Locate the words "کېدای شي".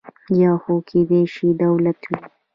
0.89-1.47